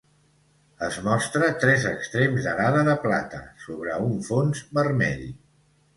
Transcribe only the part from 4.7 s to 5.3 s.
vermell.